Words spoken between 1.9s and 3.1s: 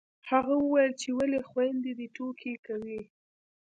دې ټوکې کوي